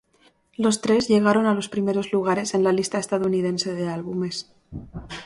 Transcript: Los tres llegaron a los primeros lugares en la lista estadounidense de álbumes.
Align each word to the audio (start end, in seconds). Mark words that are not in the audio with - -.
Los 0.57 0.81
tres 0.81 1.07
llegaron 1.09 1.45
a 1.45 1.53
los 1.53 1.69
primeros 1.69 2.11
lugares 2.11 2.55
en 2.55 2.63
la 2.63 2.71
lista 2.73 2.97
estadounidense 2.97 3.75
de 3.75 3.87
álbumes. 3.87 4.51